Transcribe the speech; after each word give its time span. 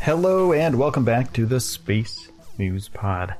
Hello 0.00 0.52
and 0.52 0.78
welcome 0.78 1.04
back 1.04 1.32
to 1.32 1.46
the 1.46 1.58
Space 1.58 2.28
News 2.56 2.88
Pod, 2.88 3.34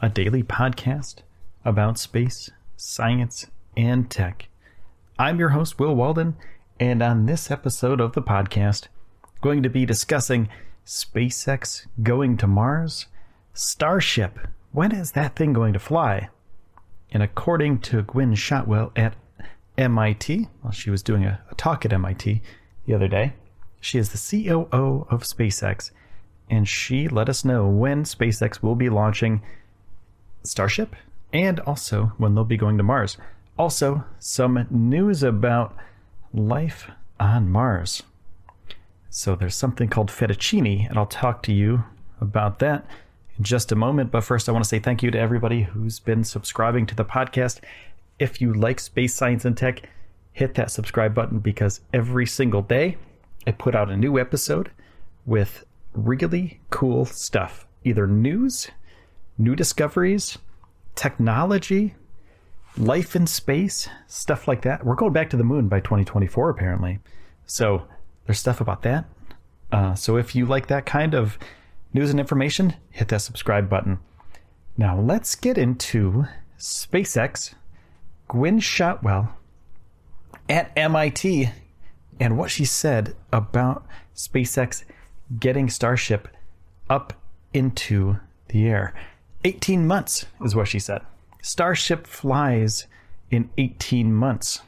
a 0.00 0.08
daily 0.08 0.42
podcast 0.42 1.16
about 1.62 1.98
space, 1.98 2.50
science, 2.78 3.46
and 3.76 4.10
tech. 4.10 4.48
I'm 5.18 5.38
your 5.38 5.50
host, 5.50 5.78
Will 5.78 5.94
Walden, 5.94 6.36
and 6.78 7.02
on 7.02 7.26
this 7.26 7.50
episode 7.50 8.00
of 8.00 8.14
the 8.14 8.22
podcast, 8.22 8.88
going 9.42 9.62
to 9.62 9.68
be 9.68 9.84
discussing 9.84 10.48
SpaceX 10.86 11.86
going 12.02 12.38
to 12.38 12.46
Mars, 12.46 13.04
Starship, 13.52 14.38
when 14.72 14.92
is 14.92 15.12
that 15.12 15.36
thing 15.36 15.52
going 15.52 15.74
to 15.74 15.78
fly? 15.78 16.30
And 17.10 17.22
according 17.22 17.80
to 17.80 18.00
Gwynne 18.00 18.34
Shotwell 18.34 18.92
at 18.96 19.14
MIT, 19.78 20.48
well, 20.62 20.72
she 20.72 20.90
was 20.90 21.02
doing 21.02 21.24
a, 21.24 21.40
a 21.50 21.54
talk 21.54 21.84
at 21.84 21.92
MIT 21.92 22.42
the 22.86 22.94
other 22.94 23.08
day, 23.08 23.34
she 23.80 23.98
is 23.98 24.10
the 24.10 24.44
COO 24.44 25.06
of 25.10 25.22
SpaceX, 25.22 25.90
and 26.50 26.68
she 26.68 27.08
let 27.08 27.28
us 27.28 27.44
know 27.44 27.66
when 27.66 28.04
SpaceX 28.04 28.62
will 28.62 28.74
be 28.74 28.90
launching 28.90 29.42
Starship 30.42 30.96
and 31.32 31.60
also 31.60 32.12
when 32.18 32.34
they'll 32.34 32.44
be 32.44 32.56
going 32.56 32.76
to 32.76 32.82
Mars. 32.82 33.16
Also, 33.58 34.04
some 34.18 34.66
news 34.70 35.22
about 35.22 35.76
life 36.32 36.90
on 37.18 37.50
Mars. 37.50 38.02
So, 39.10 39.34
there's 39.34 39.56
something 39.56 39.88
called 39.88 40.08
fettuccine, 40.08 40.88
and 40.88 40.98
I'll 40.98 41.06
talk 41.06 41.42
to 41.44 41.52
you 41.52 41.84
about 42.20 42.58
that 42.60 42.86
in 43.36 43.44
just 43.44 43.72
a 43.72 43.76
moment. 43.76 44.10
But 44.10 44.24
first, 44.24 44.48
I 44.48 44.52
want 44.52 44.64
to 44.64 44.68
say 44.68 44.78
thank 44.78 45.02
you 45.02 45.10
to 45.10 45.18
everybody 45.18 45.62
who's 45.62 45.98
been 45.98 46.24
subscribing 46.24 46.86
to 46.86 46.94
the 46.94 47.04
podcast. 47.04 47.60
If 48.20 48.40
you 48.40 48.52
like 48.52 48.78
space 48.78 49.14
science 49.14 49.46
and 49.46 49.56
tech, 49.56 49.88
hit 50.32 50.54
that 50.54 50.70
subscribe 50.70 51.14
button 51.14 51.38
because 51.38 51.80
every 51.94 52.26
single 52.26 52.60
day 52.60 52.98
I 53.46 53.52
put 53.52 53.74
out 53.74 53.90
a 53.90 53.96
new 53.96 54.18
episode 54.18 54.70
with 55.24 55.64
really 55.94 56.60
cool 56.68 57.06
stuff 57.06 57.66
either 57.82 58.06
news, 58.06 58.70
new 59.38 59.56
discoveries, 59.56 60.36
technology, 60.94 61.94
life 62.76 63.16
in 63.16 63.26
space, 63.26 63.88
stuff 64.06 64.46
like 64.46 64.60
that. 64.62 64.84
We're 64.84 64.96
going 64.96 65.14
back 65.14 65.30
to 65.30 65.38
the 65.38 65.44
moon 65.44 65.68
by 65.68 65.80
2024, 65.80 66.50
apparently. 66.50 66.98
So 67.46 67.86
there's 68.26 68.38
stuff 68.38 68.60
about 68.60 68.82
that. 68.82 69.06
Uh, 69.72 69.94
so 69.94 70.18
if 70.18 70.34
you 70.34 70.44
like 70.44 70.66
that 70.66 70.84
kind 70.84 71.14
of 71.14 71.38
news 71.94 72.10
and 72.10 72.20
information, 72.20 72.74
hit 72.90 73.08
that 73.08 73.22
subscribe 73.22 73.70
button. 73.70 73.98
Now 74.76 75.00
let's 75.00 75.34
get 75.34 75.56
into 75.56 76.26
SpaceX, 76.58 77.54
Gwynne 78.30 78.60
Shotwell 78.60 79.34
at 80.48 80.70
MIT 80.76 81.50
and 82.20 82.38
what 82.38 82.52
she 82.52 82.64
said 82.64 83.16
about 83.32 83.84
SpaceX 84.14 84.84
getting 85.40 85.68
Starship 85.68 86.28
up 86.88 87.12
into 87.52 88.20
the 88.46 88.68
air. 88.68 88.94
18 89.42 89.84
months 89.84 90.26
is 90.44 90.54
what 90.54 90.68
she 90.68 90.78
said. 90.78 91.02
Starship 91.42 92.06
flies 92.06 92.86
in 93.32 93.50
18 93.58 94.14
months. 94.14 94.62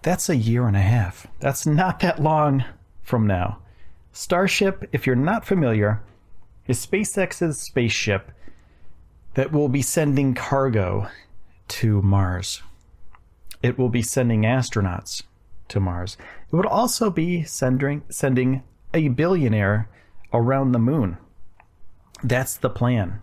That's 0.00 0.30
a 0.30 0.36
year 0.36 0.66
and 0.66 0.76
a 0.76 0.80
half. 0.80 1.26
That's 1.38 1.66
not 1.66 2.00
that 2.00 2.22
long 2.22 2.64
from 3.02 3.26
now. 3.26 3.58
Starship, 4.10 4.88
if 4.90 5.06
you're 5.06 5.16
not 5.16 5.44
familiar, 5.44 6.00
is 6.66 6.86
SpaceX's 6.86 7.60
spaceship 7.60 8.32
that 9.34 9.52
will 9.52 9.68
be 9.68 9.82
sending 9.82 10.32
cargo 10.32 11.08
to 11.72 12.02
Mars. 12.02 12.62
It 13.62 13.78
will 13.78 13.88
be 13.88 14.02
sending 14.02 14.42
astronauts 14.42 15.22
to 15.68 15.80
Mars. 15.80 16.18
It 16.52 16.54
would 16.54 16.66
also 16.66 17.08
be 17.08 17.44
sending 17.44 18.02
sending 18.10 18.62
a 18.92 19.08
billionaire 19.08 19.88
around 20.34 20.72
the 20.72 20.78
moon. 20.78 21.16
That's 22.22 22.58
the 22.58 22.68
plan. 22.68 23.22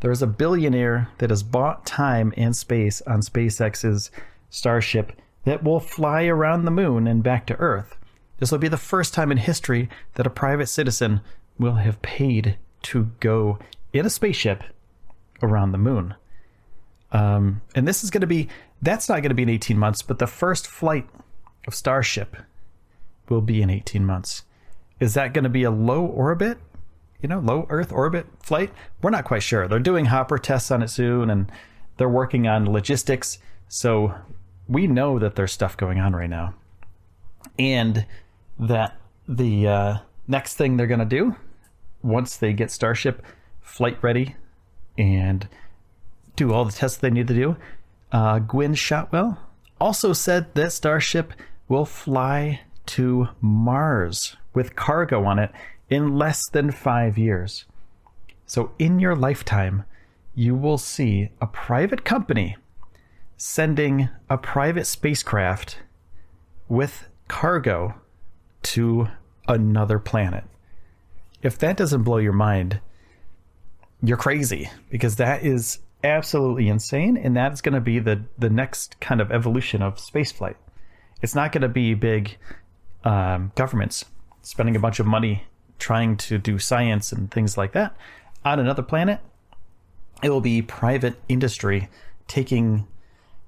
There's 0.00 0.20
a 0.20 0.26
billionaire 0.26 1.08
that 1.18 1.30
has 1.30 1.42
bought 1.42 1.86
time 1.86 2.34
and 2.36 2.54
space 2.54 3.00
on 3.06 3.22
SpaceX's 3.22 4.10
Starship 4.50 5.12
that 5.44 5.64
will 5.64 5.80
fly 5.80 6.24
around 6.24 6.64
the 6.66 6.70
moon 6.70 7.06
and 7.06 7.22
back 7.22 7.46
to 7.46 7.56
Earth. 7.56 7.96
This 8.38 8.52
will 8.52 8.58
be 8.58 8.68
the 8.68 8.76
first 8.76 9.14
time 9.14 9.32
in 9.32 9.38
history 9.38 9.88
that 10.14 10.26
a 10.26 10.30
private 10.30 10.66
citizen 10.66 11.22
will 11.58 11.76
have 11.76 12.02
paid 12.02 12.58
to 12.82 13.10
go 13.20 13.58
in 13.94 14.04
a 14.04 14.10
spaceship 14.10 14.64
around 15.42 15.72
the 15.72 15.78
moon. 15.78 16.14
Um, 17.12 17.62
and 17.74 17.86
this 17.86 18.04
is 18.04 18.10
going 18.10 18.20
to 18.20 18.26
be, 18.26 18.48
that's 18.82 19.08
not 19.08 19.16
going 19.16 19.30
to 19.30 19.34
be 19.34 19.42
in 19.42 19.48
18 19.48 19.78
months, 19.78 20.02
but 20.02 20.18
the 20.18 20.26
first 20.26 20.66
flight 20.66 21.08
of 21.66 21.74
Starship 21.74 22.36
will 23.28 23.40
be 23.40 23.62
in 23.62 23.70
18 23.70 24.04
months. 24.04 24.44
Is 24.98 25.14
that 25.14 25.32
going 25.32 25.44
to 25.44 25.50
be 25.50 25.64
a 25.64 25.70
low 25.70 26.04
orbit, 26.04 26.58
you 27.20 27.28
know, 27.28 27.38
low 27.38 27.66
Earth 27.70 27.92
orbit 27.92 28.26
flight? 28.42 28.72
We're 29.02 29.10
not 29.10 29.24
quite 29.24 29.42
sure. 29.42 29.66
They're 29.66 29.78
doing 29.78 30.06
hopper 30.06 30.38
tests 30.38 30.70
on 30.70 30.82
it 30.82 30.88
soon 30.88 31.30
and 31.30 31.50
they're 31.96 32.08
working 32.08 32.46
on 32.46 32.70
logistics. 32.70 33.38
So 33.68 34.14
we 34.68 34.86
know 34.86 35.18
that 35.18 35.36
there's 35.36 35.52
stuff 35.52 35.76
going 35.76 35.98
on 35.98 36.14
right 36.14 36.30
now. 36.30 36.54
And 37.58 38.06
that 38.58 38.96
the 39.26 39.66
uh, 39.66 39.98
next 40.28 40.54
thing 40.54 40.76
they're 40.76 40.86
going 40.86 41.00
to 41.00 41.06
do 41.06 41.36
once 42.02 42.36
they 42.36 42.52
get 42.52 42.70
Starship 42.70 43.24
flight 43.60 43.98
ready 44.02 44.36
and 44.98 45.48
do 46.40 46.54
all 46.54 46.64
the 46.64 46.72
tests 46.72 46.96
they 46.96 47.10
need 47.10 47.28
to 47.28 47.34
do, 47.34 47.56
uh, 48.12 48.38
Gwynne 48.38 48.74
Shotwell 48.74 49.38
also 49.78 50.14
said 50.14 50.54
that 50.54 50.72
Starship 50.72 51.34
will 51.68 51.84
fly 51.84 52.62
to 52.86 53.28
Mars 53.42 54.36
with 54.54 54.74
cargo 54.74 55.24
on 55.24 55.38
it 55.38 55.52
in 55.90 56.16
less 56.16 56.48
than 56.48 56.70
five 56.70 57.18
years. 57.18 57.66
So, 58.46 58.72
in 58.78 58.98
your 59.00 59.14
lifetime, 59.14 59.84
you 60.34 60.54
will 60.54 60.78
see 60.78 61.28
a 61.42 61.46
private 61.46 62.04
company 62.04 62.56
sending 63.36 64.08
a 64.30 64.38
private 64.38 64.86
spacecraft 64.86 65.80
with 66.70 67.06
cargo 67.28 67.94
to 68.62 69.08
another 69.46 69.98
planet. 69.98 70.44
If 71.42 71.58
that 71.58 71.76
doesn't 71.76 72.02
blow 72.02 72.16
your 72.16 72.32
mind, 72.32 72.80
you're 74.02 74.16
crazy 74.16 74.70
because 74.90 75.16
that 75.16 75.44
is 75.44 75.80
absolutely 76.02 76.68
insane 76.68 77.16
and 77.16 77.36
that's 77.36 77.60
going 77.60 77.74
to 77.74 77.80
be 77.80 77.98
the 77.98 78.22
the 78.38 78.50
next 78.50 78.98
kind 79.00 79.20
of 79.20 79.30
evolution 79.30 79.82
of 79.82 79.96
spaceflight. 79.96 80.56
It's 81.22 81.34
not 81.34 81.52
going 81.52 81.62
to 81.62 81.68
be 81.68 81.94
big 81.94 82.36
um, 83.04 83.52
governments 83.54 84.04
spending 84.42 84.76
a 84.76 84.80
bunch 84.80 85.00
of 85.00 85.06
money 85.06 85.44
trying 85.78 86.16
to 86.16 86.38
do 86.38 86.58
science 86.58 87.12
and 87.12 87.30
things 87.30 87.56
like 87.58 87.72
that 87.72 87.96
on 88.44 88.58
another 88.58 88.82
planet. 88.82 89.20
It 90.22 90.30
will 90.30 90.40
be 90.40 90.62
private 90.62 91.20
industry 91.28 91.88
taking 92.28 92.86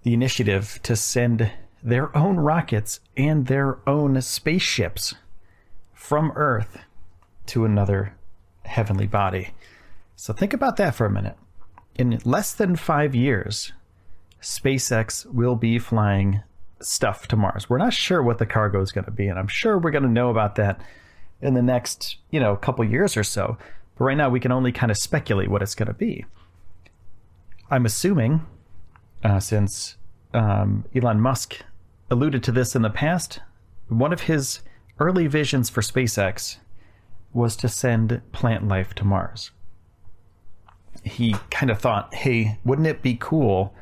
the 0.02 0.14
initiative 0.14 0.81
to 0.82 0.96
send 0.96 1.50
their 1.82 2.16
own 2.16 2.37
rockets 2.37 3.00
and 3.16 3.46
their 3.46 3.78
own 3.87 4.20
spaceships 4.20 5.14
from 5.93 6.32
Earth 6.34 6.78
to 7.46 7.64
another 7.64 8.16
heavenly 8.64 9.06
body. 9.06 9.52
So 10.16 10.32
think 10.32 10.52
about 10.52 10.76
that 10.76 10.94
for 10.94 11.06
a 11.06 11.10
minute. 11.10 11.37
In 11.96 12.18
less 12.24 12.54
than 12.54 12.76
five 12.76 13.14
years, 13.14 13.72
SpaceX 14.40 15.26
will 15.26 15.56
be 15.56 15.78
flying 15.78 16.42
stuff 16.80 17.28
to 17.28 17.36
Mars. 17.36 17.68
We're 17.68 17.78
not 17.78 17.92
sure 17.92 18.22
what 18.22 18.38
the 18.38 18.46
cargo 18.46 18.80
is 18.80 18.92
going 18.92 19.04
to 19.04 19.10
be, 19.10 19.28
and 19.28 19.38
I'm 19.38 19.48
sure 19.48 19.78
we're 19.78 19.90
going 19.90 20.02
to 20.02 20.08
know 20.08 20.30
about 20.30 20.56
that 20.56 20.80
in 21.40 21.54
the 21.54 21.62
next, 21.62 22.16
you 22.30 22.40
know, 22.40 22.56
couple 22.56 22.84
years 22.84 23.16
or 23.16 23.24
so. 23.24 23.58
But 23.96 24.04
right 24.04 24.16
now, 24.16 24.30
we 24.30 24.40
can 24.40 24.52
only 24.52 24.72
kind 24.72 24.90
of 24.90 24.96
speculate 24.96 25.50
what 25.50 25.62
it's 25.62 25.74
going 25.74 25.88
to 25.88 25.94
be. 25.94 26.24
I'm 27.70 27.86
assuming, 27.86 28.46
uh, 29.22 29.40
since 29.40 29.96
um, 30.34 30.84
Elon 30.94 31.20
Musk 31.20 31.56
alluded 32.10 32.42
to 32.44 32.52
this 32.52 32.74
in 32.74 32.82
the 32.82 32.90
past, 32.90 33.40
one 33.88 34.12
of 34.12 34.22
his 34.22 34.60
early 34.98 35.26
visions 35.26 35.68
for 35.68 35.82
SpaceX 35.82 36.56
was 37.32 37.56
to 37.56 37.68
send 37.68 38.20
plant 38.32 38.68
life 38.68 38.94
to 38.94 39.04
Mars. 39.04 39.50
He 41.02 41.37
kind 41.50 41.70
of 41.70 41.78
thought, 41.78 42.14
hey, 42.14 42.58
wouldn't 42.64 42.87
it 42.87 43.02
be 43.02 43.16
cool 43.19 43.75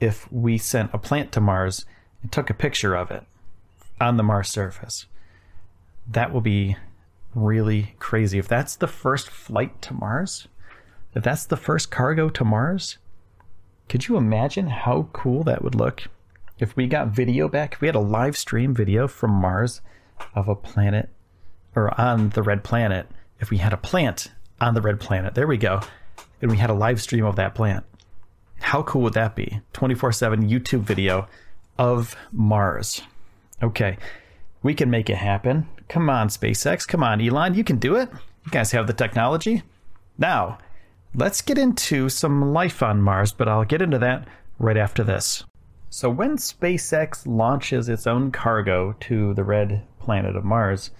if 0.00 0.30
we 0.32 0.58
sent 0.58 0.94
a 0.94 0.98
plant 0.98 1.32
to 1.32 1.40
Mars 1.40 1.84
and 2.22 2.32
took 2.32 2.50
a 2.50 2.54
picture 2.54 2.94
of 2.94 3.10
it 3.10 3.24
on 4.00 4.16
the 4.16 4.22
Mars 4.22 4.48
surface? 4.48 5.06
That 6.10 6.32
will 6.32 6.40
be 6.40 6.76
really 7.34 7.94
crazy. 7.98 8.38
If 8.38 8.48
that's 8.48 8.76
the 8.76 8.86
first 8.86 9.28
flight 9.28 9.80
to 9.82 9.94
Mars, 9.94 10.48
if 11.14 11.22
that's 11.22 11.44
the 11.44 11.56
first 11.56 11.90
cargo 11.90 12.28
to 12.30 12.44
Mars, 12.44 12.98
could 13.88 14.08
you 14.08 14.16
imagine 14.16 14.68
how 14.68 15.08
cool 15.12 15.42
that 15.44 15.62
would 15.62 15.74
look 15.74 16.04
if 16.58 16.76
we 16.76 16.86
got 16.86 17.08
video 17.08 17.48
back? 17.48 17.74
If 17.74 17.80
we 17.80 17.88
had 17.88 17.94
a 17.94 18.00
live 18.00 18.36
stream 18.36 18.74
video 18.74 19.08
from 19.08 19.30
Mars 19.32 19.80
of 20.34 20.48
a 20.48 20.54
planet 20.54 21.08
or 21.74 21.98
on 22.00 22.30
the 22.30 22.42
red 22.42 22.64
planet, 22.64 23.06
if 23.40 23.50
we 23.50 23.58
had 23.58 23.72
a 23.72 23.78
plant 23.78 24.32
on 24.60 24.74
the 24.74 24.82
red 24.82 25.00
planet, 25.00 25.34
there 25.34 25.46
we 25.46 25.56
go, 25.56 25.80
and 26.40 26.50
we 26.50 26.56
had 26.56 26.70
a 26.70 26.74
live 26.74 27.00
stream 27.00 27.24
of 27.24 27.36
that 27.36 27.54
plant, 27.54 27.84
how 28.60 28.82
cool 28.82 29.02
would 29.02 29.14
that 29.14 29.34
be? 29.34 29.60
24 29.72 30.12
7 30.12 30.48
YouTube 30.48 30.80
video 30.80 31.26
of 31.78 32.16
Mars. 32.32 33.02
Okay, 33.62 33.98
we 34.62 34.74
can 34.74 34.90
make 34.90 35.08
it 35.10 35.16
happen. 35.16 35.68
Come 35.88 36.10
on, 36.10 36.28
SpaceX. 36.28 36.86
Come 36.86 37.02
on, 37.02 37.20
Elon. 37.20 37.54
You 37.54 37.64
can 37.64 37.78
do 37.78 37.96
it. 37.96 38.10
You 38.44 38.50
guys 38.50 38.72
have 38.72 38.86
the 38.86 38.92
technology. 38.92 39.62
Now, 40.18 40.58
let's 41.14 41.40
get 41.40 41.58
into 41.58 42.08
some 42.08 42.52
life 42.52 42.82
on 42.82 43.00
Mars, 43.00 43.32
but 43.32 43.48
I'll 43.48 43.64
get 43.64 43.82
into 43.82 43.98
that 43.98 44.26
right 44.58 44.76
after 44.76 45.02
this. 45.02 45.44
So, 45.90 46.10
when 46.10 46.36
SpaceX 46.36 47.26
launches 47.26 47.88
its 47.88 48.06
own 48.06 48.30
cargo 48.30 48.94
to 49.00 49.32
the 49.34 49.44
red 49.44 49.86
planet 49.98 50.36
of 50.36 50.44
Mars, 50.44 50.90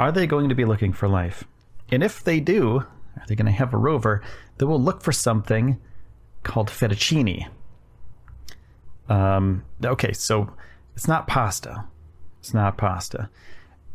are 0.00 0.10
they 0.10 0.26
going 0.26 0.48
to 0.48 0.54
be 0.54 0.64
looking 0.64 0.92
for 0.92 1.08
life? 1.08 1.44
And 1.90 2.02
if 2.02 2.24
they 2.24 2.40
do, 2.40 2.84
are 3.16 3.26
they 3.26 3.34
going 3.34 3.46
to 3.46 3.52
have 3.52 3.72
a 3.72 3.78
rover 3.78 4.22
that 4.58 4.66
will 4.66 4.80
look 4.80 5.02
for 5.02 5.12
something 5.12 5.78
called 6.42 6.68
fettuccine? 6.68 7.48
Um, 9.08 9.64
okay, 9.84 10.12
so 10.12 10.52
it's 10.94 11.08
not 11.08 11.26
pasta. 11.26 11.84
It's 12.40 12.54
not 12.54 12.76
pasta. 12.76 13.28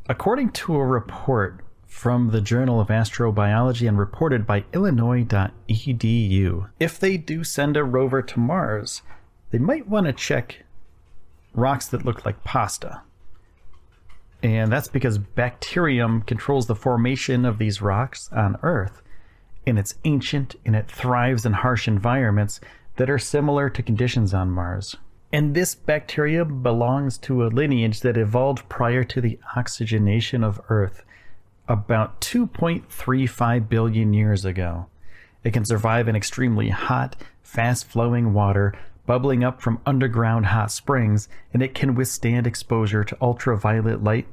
According 0.07 0.51
to 0.51 0.75
a 0.75 0.85
report 0.85 1.63
from 1.85 2.31
the 2.31 2.41
Journal 2.41 2.79
of 2.79 2.87
Astrobiology 2.87 3.87
and 3.87 3.97
reported 3.97 4.47
by 4.47 4.65
Illinois.edu, 4.73 6.69
if 6.79 6.99
they 6.99 7.17
do 7.17 7.43
send 7.43 7.77
a 7.77 7.83
rover 7.83 8.21
to 8.21 8.39
Mars, 8.39 9.01
they 9.51 9.57
might 9.57 9.87
want 9.87 10.07
to 10.07 10.13
check 10.13 10.63
rocks 11.53 11.87
that 11.87 12.05
look 12.05 12.25
like 12.25 12.43
pasta. 12.43 13.01
And 14.43 14.71
that's 14.71 14.87
because 14.87 15.17
bacterium 15.17 16.21
controls 16.21 16.65
the 16.65 16.75
formation 16.75 17.45
of 17.45 17.57
these 17.57 17.81
rocks 17.81 18.29
on 18.31 18.57
Earth. 18.63 19.01
And 19.65 19.77
it's 19.77 19.95
ancient 20.05 20.55
and 20.65 20.75
it 20.75 20.89
thrives 20.89 21.45
in 21.45 21.53
harsh 21.53 21.87
environments 21.87 22.59
that 22.95 23.09
are 23.09 23.19
similar 23.19 23.69
to 23.69 23.83
conditions 23.83 24.33
on 24.33 24.51
Mars. 24.51 24.95
And 25.33 25.55
this 25.55 25.75
bacteria 25.75 26.43
belongs 26.43 27.17
to 27.19 27.45
a 27.45 27.47
lineage 27.47 28.01
that 28.01 28.17
evolved 28.17 28.67
prior 28.67 29.03
to 29.05 29.21
the 29.21 29.39
oxygenation 29.55 30.43
of 30.43 30.59
Earth 30.69 31.03
about 31.67 32.19
2.35 32.21 33.69
billion 33.69 34.13
years 34.13 34.43
ago. 34.43 34.87
It 35.43 35.53
can 35.53 35.63
survive 35.63 36.07
in 36.07 36.15
extremely 36.15 36.69
hot, 36.69 37.15
fast 37.41 37.87
flowing 37.87 38.33
water, 38.33 38.73
bubbling 39.05 39.43
up 39.43 39.61
from 39.61 39.81
underground 39.85 40.47
hot 40.47 40.71
springs, 40.71 41.29
and 41.53 41.63
it 41.63 41.73
can 41.73 41.95
withstand 41.95 42.45
exposure 42.45 43.03
to 43.03 43.17
ultraviolet 43.21 44.03
light. 44.03 44.27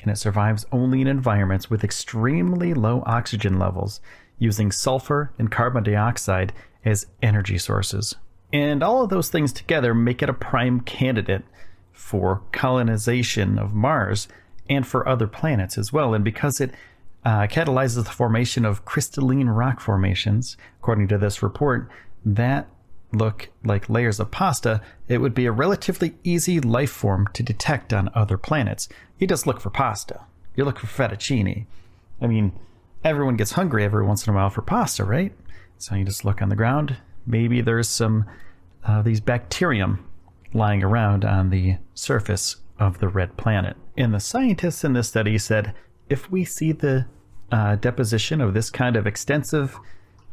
And 0.00 0.10
it 0.10 0.18
survives 0.18 0.66
only 0.72 1.00
in 1.00 1.06
environments 1.06 1.70
with 1.70 1.84
extremely 1.84 2.74
low 2.74 3.04
oxygen 3.06 3.58
levels, 3.58 4.00
using 4.42 4.72
sulfur 4.72 5.32
and 5.38 5.52
carbon 5.52 5.84
dioxide 5.84 6.52
as 6.84 7.06
energy 7.22 7.56
sources. 7.56 8.16
And 8.52 8.82
all 8.82 9.02
of 9.02 9.08
those 9.08 9.30
things 9.30 9.52
together 9.52 9.94
make 9.94 10.20
it 10.20 10.28
a 10.28 10.34
prime 10.34 10.80
candidate 10.80 11.44
for 11.92 12.42
colonization 12.50 13.56
of 13.56 13.72
Mars 13.72 14.26
and 14.68 14.84
for 14.84 15.08
other 15.08 15.28
planets 15.28 15.78
as 15.78 15.92
well. 15.92 16.12
And 16.12 16.24
because 16.24 16.60
it 16.60 16.72
uh, 17.24 17.46
catalyzes 17.46 18.04
the 18.04 18.10
formation 18.10 18.64
of 18.64 18.84
crystalline 18.84 19.48
rock 19.48 19.78
formations, 19.78 20.56
according 20.80 21.06
to 21.08 21.18
this 21.18 21.40
report, 21.40 21.88
that 22.24 22.68
look 23.12 23.48
like 23.64 23.88
layers 23.88 24.18
of 24.18 24.32
pasta, 24.32 24.80
it 25.06 25.18
would 25.18 25.34
be 25.34 25.46
a 25.46 25.52
relatively 25.52 26.14
easy 26.24 26.58
life 26.60 26.90
form 26.90 27.28
to 27.34 27.44
detect 27.44 27.92
on 27.92 28.10
other 28.12 28.36
planets. 28.36 28.88
You 29.18 29.28
just 29.28 29.46
look 29.46 29.60
for 29.60 29.70
pasta. 29.70 30.22
You 30.56 30.64
look 30.64 30.80
for 30.80 30.88
fettuccine. 30.88 31.66
I 32.20 32.26
mean, 32.26 32.52
everyone 33.04 33.36
gets 33.36 33.52
hungry 33.52 33.84
every 33.84 34.04
once 34.04 34.26
in 34.26 34.32
a 34.32 34.36
while 34.36 34.50
for 34.50 34.62
pasta, 34.62 35.04
right? 35.04 35.32
So 35.78 35.94
you 35.94 36.04
just 36.04 36.24
look 36.24 36.42
on 36.42 36.48
the 36.48 36.56
ground, 36.56 36.96
maybe 37.26 37.60
there's 37.60 37.88
some 37.88 38.24
uh, 38.84 39.02
these 39.02 39.20
bacterium 39.20 40.08
lying 40.52 40.82
around 40.82 41.24
on 41.24 41.50
the 41.50 41.76
surface 41.94 42.56
of 42.78 42.98
the 42.98 43.08
red 43.08 43.36
planet. 43.36 43.76
And 43.96 44.12
the 44.12 44.20
scientists 44.20 44.84
in 44.84 44.92
this 44.92 45.08
study 45.08 45.38
said 45.38 45.74
if 46.08 46.30
we 46.30 46.44
see 46.44 46.72
the 46.72 47.06
uh, 47.50 47.76
deposition 47.76 48.40
of 48.40 48.54
this 48.54 48.70
kind 48.70 48.96
of 48.96 49.06
extensive 49.06 49.78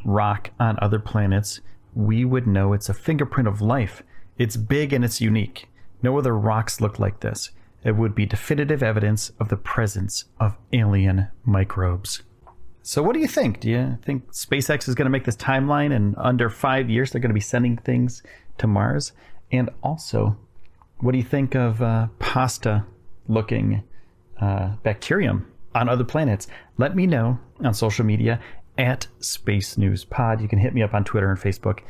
rock 0.06 0.52
on 0.60 0.78
other 0.82 1.00
planets, 1.00 1.62
we 1.94 2.26
would 2.26 2.48
know 2.48 2.74
it's 2.74 2.90
a 2.90 2.94
fingerprint 2.94 3.48
of 3.48 3.62
life. 3.62 4.04
It's 4.38 4.58
big 4.58 4.94
and 4.94 5.04
it's 5.04 5.22
unique. 5.22 5.68
No 6.02 6.18
other 6.18 6.38
rocks 6.38 6.80
look 6.80 6.98
like 7.00 7.20
this. 7.20 7.52
It 7.84 7.96
would 7.96 8.16
be 8.16 8.26
definitive 8.26 8.84
evidence 8.84 9.32
of 9.40 9.50
the 9.50 9.58
presence 9.58 10.26
of 10.40 10.58
alien 10.74 11.28
microbes. 11.46 12.24
So, 12.90 13.04
what 13.04 13.14
do 13.14 13.20
you 13.20 13.28
think? 13.28 13.60
Do 13.60 13.70
you 13.70 14.00
think 14.02 14.32
SpaceX 14.32 14.90
is 14.90 14.96
going 14.96 15.06
to 15.06 15.12
make 15.12 15.24
this 15.24 15.36
timeline 15.36 15.96
and 15.96 16.16
under 16.18 16.50
five 16.50 16.90
years 16.90 17.12
they're 17.12 17.22
going 17.22 17.30
to 17.30 17.36
be 17.36 17.40
sending 17.40 17.78
things 17.78 18.24
to 18.58 18.66
Mars? 18.66 19.12
And 19.52 19.70
also, 19.84 20.36
what 20.98 21.12
do 21.12 21.20
you 21.20 21.24
think 21.24 21.54
of 21.54 21.84
uh, 21.84 22.08
pasta 22.18 22.84
looking 23.28 23.84
uh, 24.42 24.70
bacterium 24.82 25.46
on 25.76 25.88
other 25.88 26.04
planets? 26.04 26.48
Let 26.80 26.96
me 26.96 27.06
know 27.06 27.38
on 27.64 27.76
social 27.76 28.06
media 28.06 28.40
at 28.80 29.06
Space 29.20 29.78
News 29.78 30.04
Pod. 30.04 30.42
You 30.42 30.48
can 30.48 30.58
hit 30.58 30.74
me 30.74 30.82
up 30.82 30.96
on 30.96 31.04
Twitter 31.04 31.30
and 31.30 31.40
Facebook. 31.40 31.82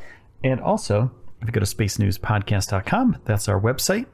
And 0.44 0.60
also, 0.60 1.10
if 1.40 1.46
you 1.46 1.52
go 1.52 1.60
to 1.60 1.76
spacenewspodcast.com, 1.76 3.22
that's 3.24 3.48
our 3.48 3.58
website. 3.58 4.04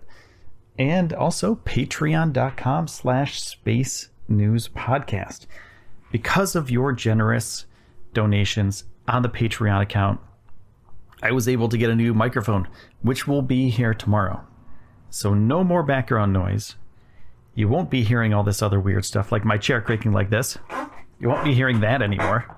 And 0.78 1.12
also 1.12 1.56
patreon.com 1.56 2.86
slash 2.86 3.42
space 3.42 4.10
news 4.28 4.68
podcast 4.68 5.46
because 6.10 6.54
of 6.54 6.70
your 6.70 6.92
generous 6.92 7.66
donations 8.12 8.84
on 9.08 9.22
the 9.22 9.28
Patreon 9.28 9.82
account, 9.82 10.20
I 11.22 11.32
was 11.32 11.48
able 11.48 11.68
to 11.68 11.78
get 11.78 11.90
a 11.90 11.94
new 11.94 12.14
microphone, 12.14 12.68
which 13.02 13.26
will 13.26 13.42
be 13.42 13.70
here 13.70 13.94
tomorrow. 13.94 14.44
So, 15.10 15.34
no 15.34 15.64
more 15.64 15.82
background 15.82 16.32
noise. 16.32 16.76
You 17.54 17.68
won't 17.68 17.90
be 17.90 18.04
hearing 18.04 18.34
all 18.34 18.42
this 18.42 18.62
other 18.62 18.78
weird 18.78 19.04
stuff 19.04 19.32
like 19.32 19.44
my 19.44 19.56
chair 19.56 19.80
creaking 19.80 20.12
like 20.12 20.30
this. 20.30 20.58
You 21.18 21.28
won't 21.28 21.44
be 21.44 21.54
hearing 21.54 21.80
that 21.80 22.02
anymore. 22.02 22.54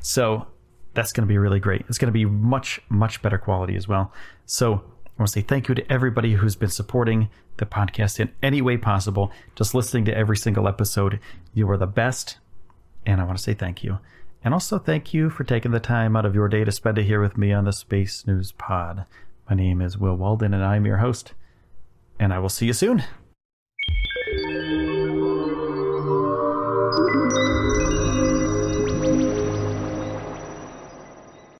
So, 0.00 0.46
that's 0.94 1.12
going 1.12 1.26
to 1.26 1.28
be 1.28 1.38
really 1.38 1.60
great. 1.60 1.84
It's 1.88 1.98
going 1.98 2.08
to 2.08 2.12
be 2.12 2.24
much, 2.24 2.80
much 2.88 3.20
better 3.20 3.38
quality 3.38 3.76
as 3.76 3.86
well. 3.86 4.12
So, 4.46 4.74
I 4.74 5.22
want 5.22 5.28
to 5.28 5.32
say 5.32 5.42
thank 5.42 5.68
you 5.68 5.74
to 5.74 5.92
everybody 5.92 6.34
who's 6.34 6.56
been 6.56 6.70
supporting 6.70 7.28
the 7.58 7.66
podcast 7.66 8.18
in 8.18 8.32
any 8.42 8.62
way 8.62 8.76
possible, 8.76 9.30
just 9.56 9.74
listening 9.74 10.04
to 10.06 10.16
every 10.16 10.36
single 10.36 10.68
episode. 10.68 11.20
You 11.52 11.68
are 11.70 11.76
the 11.76 11.86
best. 11.86 12.38
And 13.08 13.22
I 13.22 13.24
want 13.24 13.38
to 13.38 13.42
say 13.42 13.54
thank 13.54 13.82
you. 13.82 14.00
And 14.44 14.52
also 14.52 14.78
thank 14.78 15.14
you 15.14 15.30
for 15.30 15.42
taking 15.42 15.70
the 15.70 15.80
time 15.80 16.14
out 16.14 16.26
of 16.26 16.34
your 16.34 16.46
day 16.46 16.62
to 16.62 16.70
spend 16.70 16.98
it 16.98 17.04
here 17.04 17.22
with 17.22 17.38
me 17.38 17.54
on 17.54 17.64
the 17.64 17.72
Space 17.72 18.26
News 18.26 18.52
Pod. 18.52 19.06
My 19.48 19.56
name 19.56 19.80
is 19.80 19.96
Will 19.96 20.14
Walden, 20.14 20.52
and 20.52 20.62
I'm 20.62 20.84
your 20.84 20.98
host. 20.98 21.32
And 22.20 22.34
I 22.34 22.38
will 22.38 22.50
see 22.50 22.66
you 22.66 22.74
soon. 22.74 23.02